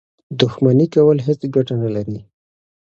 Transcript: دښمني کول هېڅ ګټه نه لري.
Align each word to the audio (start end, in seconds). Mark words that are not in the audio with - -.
دښمني 0.39 0.87
کول 0.93 1.17
هېڅ 1.27 1.41
ګټه 1.55 1.75
نه 1.83 1.89
لري. 1.95 2.19